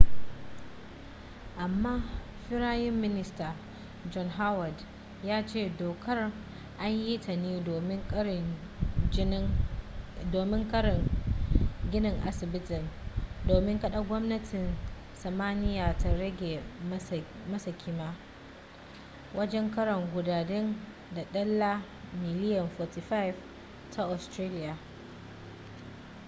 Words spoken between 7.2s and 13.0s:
ne domin kare ginin asibitin